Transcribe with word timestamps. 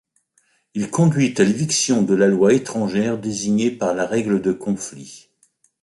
Il 0.73 0.89
conduit 0.89 1.35
à 1.37 1.43
l'éviction 1.43 2.01
de 2.01 2.15
la 2.15 2.25
loi 2.25 2.53
étrangère 2.53 3.19
désignée 3.19 3.69
par 3.69 3.93
la 3.93 4.07
règle 4.07 4.41
de 4.41 4.51
conflit. 4.51 5.29